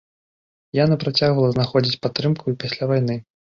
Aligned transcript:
Яна 0.83 0.95
працягвала 1.03 1.49
знаходзіць 1.53 2.01
падтрымку 2.07 2.45
і 2.57 2.61
пасля 2.67 2.83
вайны. 2.97 3.23